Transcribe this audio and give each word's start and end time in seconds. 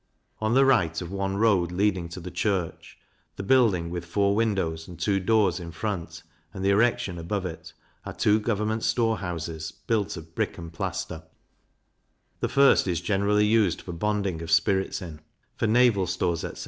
On 0.39 0.55
the 0.55 0.65
right 0.65 0.99
of 0.99 1.09
the 1.11 1.15
one 1.15 1.37
road 1.37 1.71
leading 1.71 2.09
to 2.09 2.19
the 2.19 2.31
church, 2.31 2.97
the 3.35 3.43
building 3.43 3.91
with 3.91 4.03
four 4.03 4.33
windows 4.33 4.87
and 4.87 4.99
two 4.99 5.19
doors 5.19 5.59
in 5.59 5.71
front, 5.71 6.23
and 6.55 6.65
the 6.65 6.71
erection 6.71 7.19
above 7.19 7.45
it, 7.45 7.71
are 8.03 8.11
two 8.11 8.39
Government 8.39 8.83
Store 8.83 9.19
houses, 9.19 9.71
built 9.85 10.17
of 10.17 10.33
brick 10.33 10.57
and 10.57 10.73
plaister; 10.73 11.21
the 12.39 12.49
first 12.49 12.87
is 12.87 12.99
generally 12.99 13.45
used 13.45 13.79
for 13.79 13.91
bonding 13.91 14.41
of 14.41 14.49
spirits 14.49 15.03
in, 15.03 15.19
for 15.55 15.67
naval 15.67 16.07
stores, 16.07 16.43
etc. 16.43 16.59